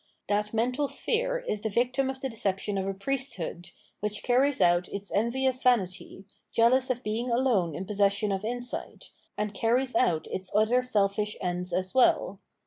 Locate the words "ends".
11.39-11.71